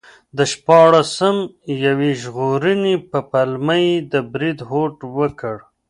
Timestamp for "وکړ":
5.17-5.55